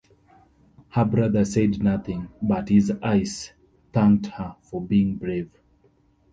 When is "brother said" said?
1.05-1.83